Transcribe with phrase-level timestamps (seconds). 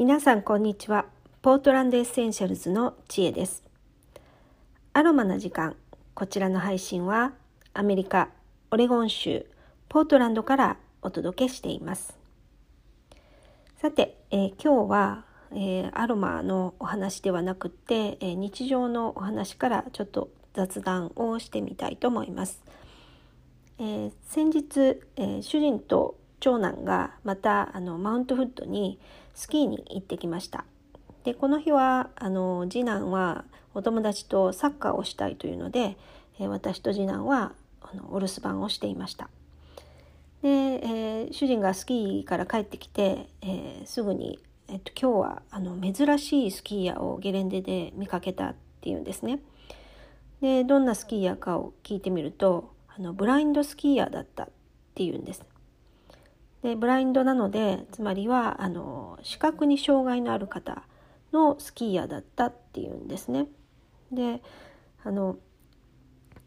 [0.00, 1.04] 皆さんこんにちは。
[1.42, 3.62] ポートランドエッセンシャルズの知恵です。
[4.94, 5.76] アロマな時間。
[6.14, 7.34] こちらの配信は
[7.74, 8.30] アメリカ
[8.70, 9.44] オレゴン州
[9.90, 12.16] ポートランドからお届けしています。
[13.76, 22.62] さて、えー、今日は、えー、アロマのお話ではなくて、えー、日常のお話からちょっと雑談をしてみたいと思います、
[23.78, 28.98] え先日、え主人と長男がまたあのマウントフットに
[29.40, 30.66] スキーに行ってきました。
[31.24, 35.96] でこの日はあの次男はお友達とサッカーをしたいというので、
[36.38, 39.30] え私と次男はあのお留守番をしていました。
[40.42, 49.40] で、えー、主人がスキーから帰ってきて、えー、すぐに、えっと、今日はあの珍しいスキーヤーをゲレンデで見かけたっていうんですね。
[50.42, 54.48] でどんなスキーヤーかを聞いてみるとあのブラインドスキーヤーだったっ
[54.94, 55.42] ていうんです。
[56.62, 60.82] でブラインドなのでつまりはあの視覚に障害のある方
[61.32, 63.46] のスキーヤーだったっていうんですね。
[64.12, 64.42] で
[65.04, 65.36] あの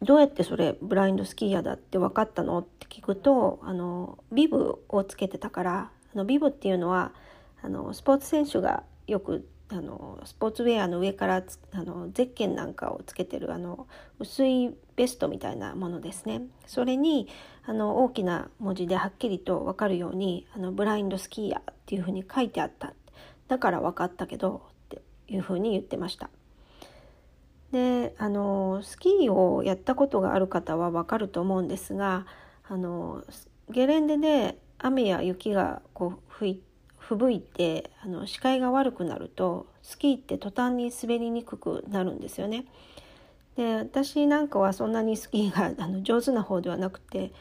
[0.01, 7.13] どうやってそれブラインドスキーヤーだって分かったのって聞くとあのビブをつけてたからあのビブっていうのは
[7.61, 13.87] あのスポーツ選手がよくあのスポーツウェアの上からあのゼッケンなんかをつけてるあの
[14.19, 16.43] 薄いベストみたいなものですね。
[16.67, 17.27] それに
[17.65, 22.93] あの大きな文字ではっきりと分かるようにあのブラインドスキーヤーっていうふうに書いてあった。
[23.47, 26.29] だから分かったけどっていうふうに言ってました。
[27.71, 32.27] であのスキーをやったことがある方は分かると思うんですが
[32.69, 33.23] あの
[33.71, 36.72] ゲレンデで雨や雪がこう吹いて
[37.07, 42.65] 吹雪いてあの視界が悪くなるとスキーって途端に滑りにくくなるんですよね。
[43.57, 47.31] で私なんかはそんなにスキーがあの上手な方ではなくて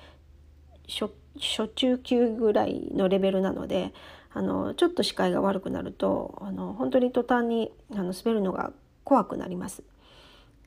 [0.87, 3.95] 初中級ぐらいのレベルなので
[4.35, 8.73] あのちょっと視界が悪くなるとあの本当に途端にあの滑るのが
[9.05, 9.83] 怖くなります。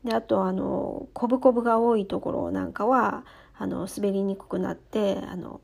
[0.04, 3.26] であとあのコブコブが多いところなんかは
[3.58, 5.61] あの滑りにくくなってあの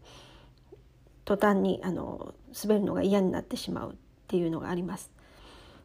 [1.26, 3.96] 途端にあの滑るのが嫌になってしまうっ
[4.28, 5.12] ていうのがあります。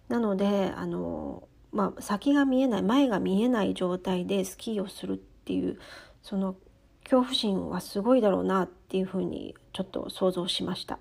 [0.08, 5.78] なのであの、まあ、先が見えない前が見えない状態でスキーをするっていう
[6.22, 6.56] その
[7.04, 10.98] 恐怖心はすごいだろうなっていうふうにちょっと想像しました。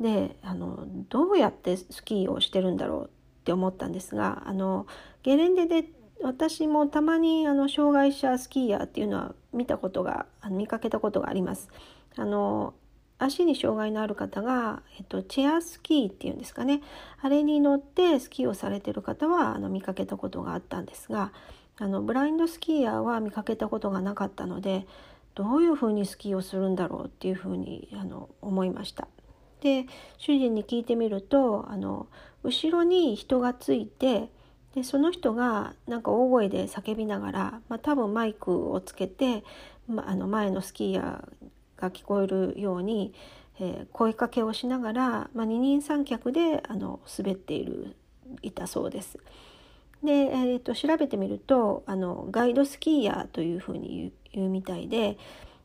[0.00, 3.08] であのどうやってスキーをしてるんだろうっ
[3.44, 4.86] て思ったんですがあの
[5.22, 5.84] ゲレンデで
[6.22, 11.68] 私もたまにあの障害者スキーヤーっていうのは見たことが見かけたことがあります。
[12.16, 12.74] あの
[13.18, 16.82] 足に障害のある方が、えっと、チェアスキーっていうんですかね
[17.20, 21.32] あれに乗ってスキーをされてる方はあの見かけたことがあったんですが
[21.78, 24.86] あのブラインドスキーヤーは見かけたことがなかったので
[25.34, 29.06] どういうふうにスキーをするんだろうっていうふうにあの思いました。
[29.60, 29.86] で
[30.18, 32.06] 主人に聞いてみるとあの
[32.44, 34.30] 後ろに人がついて
[34.74, 39.42] でその人がなんか大声で叫びながら、まあ、多分マイクをつけて、
[39.88, 41.48] まあの前のスキーヤー
[41.80, 43.14] が聞こえるように、
[43.60, 47.96] えー、声かけをしながら、まあ、二人三脚であの滑っている
[48.42, 49.18] いたそうです。
[50.02, 55.18] で、えーと、調べてみるとあのガイドスキーヤーというふうに言うみたいで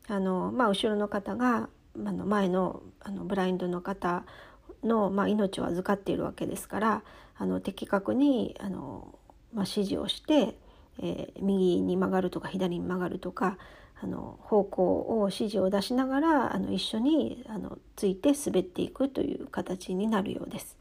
[0.08, 1.68] あの、まあ、後ろの方が
[2.04, 4.24] あの前のあのブラインドの方
[4.82, 7.02] の、まあ、命を預かっているわけですから
[7.36, 9.18] あの的確にあの、
[9.52, 10.56] まあ、指示をして、
[11.00, 13.58] えー、右に曲がるとか左に曲がるとか
[14.00, 20.76] あの方向を指示を出しながらあの一緒にあのついて滑っていくという形になるようです。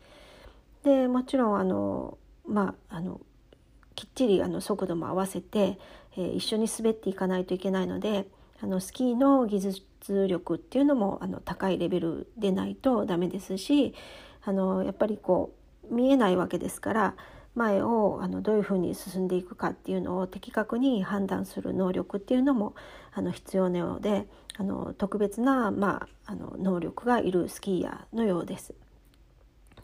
[0.83, 3.21] でもちろんあの、まあ、あの
[3.95, 5.77] きっちりあの速度も合わせて、
[6.17, 8.27] えー、一緒に滑っていかないといけないので
[8.61, 13.93] あのスキーの技術力っていうのもあの高いレベルでないとダメですし
[14.43, 15.53] あのやっぱりこ
[15.89, 17.15] う見えないわけですから
[17.55, 22.73] 前をあのどういうふうに進んでいくかっていうのを的確に判断する能力っていうのも
[23.13, 24.27] あの必要なようで
[24.57, 28.73] あの特別な、まあ、あの能力がいるスキーヤーのようです。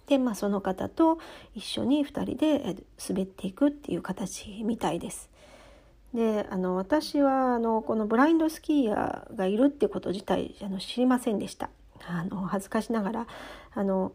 [0.07, 1.19] で、まあ、その方と
[1.53, 5.29] 一緒に2人で滑っていくっていう形みたいです。
[6.13, 11.69] であの私はあのこのブラインドスキーヤーがいるってこと自体あの知りませんでした。
[12.07, 13.27] あの恥ずかしながら
[13.73, 14.13] あの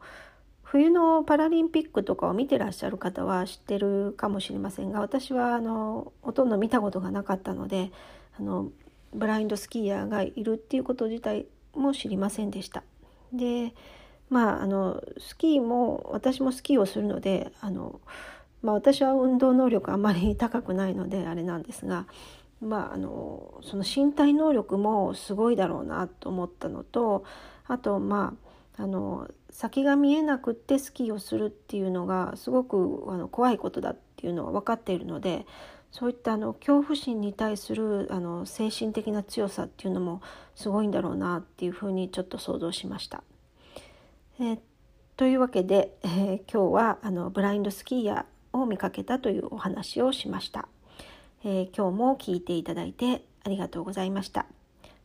[0.74, 7.92] 冬のパラリンピックとかを見てらっしゃる方は知ってるかもしれませんが私はあのほとんど見たことがなかったので
[8.36, 8.70] あの
[9.14, 12.82] ブラインドスキーヤーがいるっていうこと自体も知りませんでした。
[13.32, 13.72] で
[14.30, 18.00] まああのスキーも私もスキーをするのであの、
[18.60, 22.08] まあ、私は運動能力あまり高くないのであれなんですが、
[22.60, 27.22] まあ、あのその身体能力もすごいだろうなと思ったのと
[27.68, 35.46] あとまああの先が見えなくってスキーをするっていうのがすごくあの怖いことだっていうのは分かっているので
[35.92, 40.22] そういったあの恐怖心に対するあの精神的な強さっていうのも
[40.56, 43.22] すごいんだろうなっていうふうにちょっと想像しました。
[44.40, 44.58] えー、
[45.16, 50.66] というわけで、えー、今日はあのブラインドスキーヤーを見かけたというお話をしました。
[51.44, 54.46] えー、今日も聞いていただいてありがとうございました。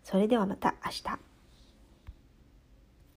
[0.04, 1.29] それではまた明日。